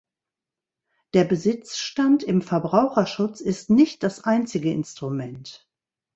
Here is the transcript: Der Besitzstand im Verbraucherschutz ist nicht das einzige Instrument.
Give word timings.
Der 1.13 1.25
Besitzstand 1.25 2.23
im 2.23 2.41
Verbraucherschutz 2.41 3.39
ist 3.39 3.69
nicht 3.69 4.01
das 4.01 4.23
einzige 4.23 4.71
Instrument. 4.73 5.69